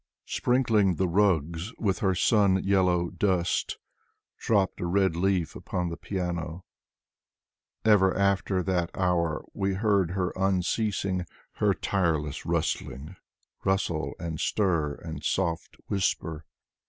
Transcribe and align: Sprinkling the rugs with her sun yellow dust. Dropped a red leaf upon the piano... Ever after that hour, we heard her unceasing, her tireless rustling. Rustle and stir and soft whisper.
Sprinkling 0.25 0.95
the 0.95 1.07
rugs 1.07 1.75
with 1.77 1.99
her 1.99 2.15
sun 2.15 2.63
yellow 2.63 3.11
dust. 3.11 3.77
Dropped 4.39 4.81
a 4.81 4.87
red 4.87 5.15
leaf 5.15 5.55
upon 5.55 5.89
the 5.89 5.95
piano... 5.95 6.65
Ever 7.85 8.17
after 8.17 8.63
that 8.63 8.89
hour, 8.95 9.45
we 9.53 9.73
heard 9.75 10.09
her 10.17 10.33
unceasing, 10.35 11.27
her 11.57 11.75
tireless 11.75 12.47
rustling. 12.47 13.15
Rustle 13.63 14.15
and 14.17 14.39
stir 14.39 14.95
and 14.95 15.23
soft 15.23 15.75
whisper. 15.87 16.45